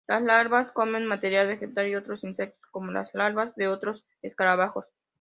Las 0.07 0.23
larvas 0.23 0.71
comen 0.71 1.05
materia 1.05 1.43
vegetal 1.43 1.87
y 1.87 1.93
otros 1.93 2.23
insectos, 2.23 2.67
como 2.71 2.91
las 2.91 3.13
larvas 3.13 3.55
de 3.55 3.67
otros 3.67 4.03
escarabajos. 4.23 4.87